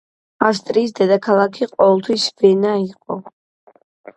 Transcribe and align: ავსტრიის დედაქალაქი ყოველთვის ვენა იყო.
ავსტრიის 0.45 0.95
დედაქალაქი 0.99 1.67
ყოველთვის 1.73 2.27
ვენა 2.45 2.73
იყო. 2.89 3.23